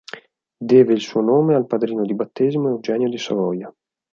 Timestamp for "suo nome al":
0.99-1.67